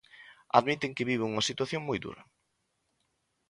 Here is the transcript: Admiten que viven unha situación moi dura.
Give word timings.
Admiten 0.57 0.95
que 0.95 1.07
viven 1.09 1.29
unha 1.31 1.47
situación 1.49 1.81
moi 1.87 1.99
dura. 2.05 2.23